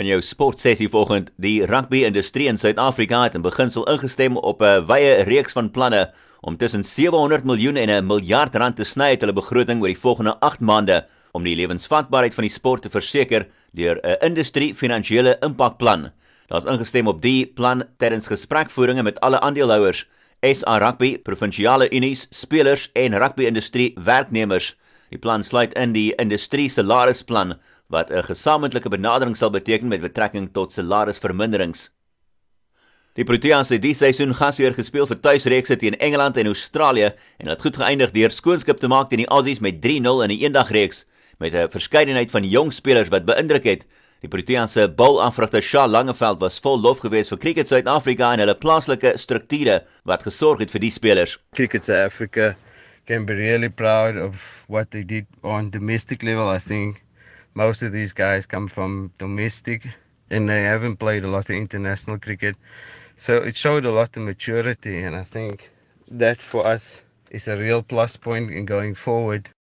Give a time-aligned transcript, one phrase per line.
[0.00, 5.20] In jou sportsessie vanoggend, die rugby-industrie in Suid-Afrika het in beginsel ingestem op 'n wye
[5.28, 9.32] reeks van planne om tussen 700 miljoen en 'n miljard rand te sny uit hulle
[9.32, 14.00] begroting oor die volgende 8 maande om die lewensvatbaarheid van die sport te verseker deur
[14.02, 16.10] 'n industrie-finansiële impakplan.
[16.46, 20.08] Daar's ingestem op die plan tydens gesprekvoeringe met alle aandeelhouers,
[20.40, 24.74] SA Rugby, provinsiale unies, spelers en rugby-industrie werknemers.
[25.10, 27.58] Die plan sluit in die industrie salarisplan
[27.92, 31.90] wat 'n gesamentlike benadering sal beteken met betrekking tot salarisverminderings.
[33.12, 37.60] Die Proteas het die seisoen gasheer gespeel vir tuisreekse teen Engeland en Australië en het
[37.60, 41.04] goed geëindig deur skoonskip te maak teen die Aussies met 3-0 in 'n eendagreeks
[41.38, 43.84] met 'n verskeidenheid van jong spelers wat beïndruk het.
[44.20, 48.54] Die Proteas se balaanvrugter Shaal Langeveld was vol lof geweest vir Cricket Suid-Afrika en hulle
[48.54, 51.38] plaaslike strukture wat gesorg het vir die spelers.
[51.50, 52.56] Cricket South Africa
[53.06, 57.02] can be really proud of what they did on domestic level I think
[57.54, 59.86] most of these guys come from domestic
[60.30, 62.56] and they haven't played a lot of international cricket.
[63.16, 65.70] So it showed a lot of maturity, and I think
[66.10, 69.48] that for us is a real plus point in going forward.